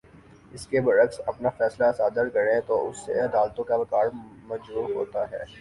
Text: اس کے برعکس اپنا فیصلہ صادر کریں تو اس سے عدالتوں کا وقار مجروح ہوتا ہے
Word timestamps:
اس 0.51 0.65
کے 0.67 0.79
برعکس 0.81 1.19
اپنا 1.25 1.49
فیصلہ 1.49 1.91
صادر 1.97 2.29
کریں 2.29 2.59
تو 2.67 2.79
اس 2.89 3.05
سے 3.05 3.19
عدالتوں 3.19 3.63
کا 3.63 3.75
وقار 3.75 4.07
مجروح 4.43 4.93
ہوتا 4.93 5.29
ہے 5.31 5.43